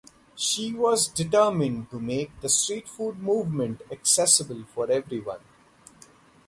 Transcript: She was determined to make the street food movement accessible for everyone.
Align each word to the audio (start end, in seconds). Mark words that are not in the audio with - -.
She 0.35 0.73
was 0.73 1.07
determined 1.07 1.91
to 1.91 1.99
make 1.99 2.31
the 2.41 2.49
street 2.49 2.87
food 2.89 3.19
movement 3.19 3.83
accessible 3.91 4.63
for 4.73 4.89
everyone. 4.89 5.41